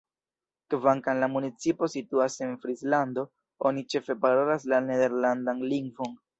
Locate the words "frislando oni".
2.65-3.87